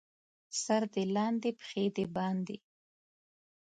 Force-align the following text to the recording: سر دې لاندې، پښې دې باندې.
سر 0.63 0.81
دې 0.93 1.03
لاندې، 1.15 1.49
پښې 1.59 1.85
دې 1.95 2.05
باندې. 2.15 2.57